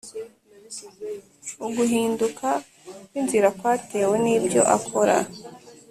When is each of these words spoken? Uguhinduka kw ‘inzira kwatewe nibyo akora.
Uguhinduka 1.65 2.49
kw 3.09 3.13
‘inzira 3.21 3.47
kwatewe 3.57 4.15
nibyo 4.23 4.61
akora. 4.75 5.17